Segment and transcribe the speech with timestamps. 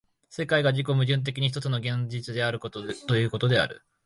[0.31, 3.83] 世界が自己矛盾的に一つの現在であるということができる。